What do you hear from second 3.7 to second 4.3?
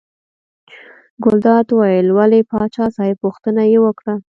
یې وکړه.